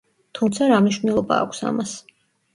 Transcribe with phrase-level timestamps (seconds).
[0.37, 1.95] თუმცა, რა მნიშვნელობა აქვს ამას.